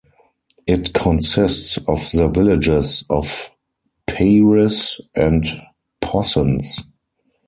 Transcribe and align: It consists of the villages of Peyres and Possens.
It 0.65 0.95
consists 0.95 1.77
of 1.87 2.09
the 2.11 2.27
villages 2.27 3.03
of 3.07 3.51
Peyres 4.07 4.99
and 5.13 5.45
Possens. 6.01 6.81